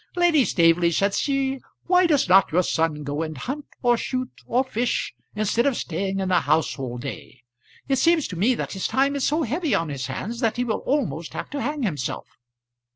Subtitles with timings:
[0.15, 4.63] "Lady Staveley," said she, "why does not your son go and hunt, or shoot, or
[4.63, 7.43] fish, instead of staying in the house all day?
[7.87, 10.63] It seems to me that his time is so heavy on his hands that he
[10.63, 12.25] will almost have to hang himself."